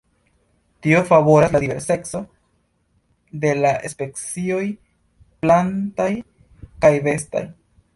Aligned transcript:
Tio 0.85 1.01
favoras 1.09 1.51
la 1.55 1.61
diverseco 1.65 2.23
de 3.45 3.53
la 3.61 3.77
specioj 3.95 4.65
plantaj 5.45 6.13
kaj 6.85 6.97
bestaj. 7.11 7.49